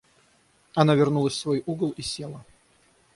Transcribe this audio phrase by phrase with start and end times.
[0.73, 2.43] Она вернулась в свой угол и села.